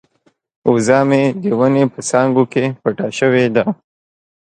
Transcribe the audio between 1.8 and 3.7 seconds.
په څانګو کې پټه شوې ده.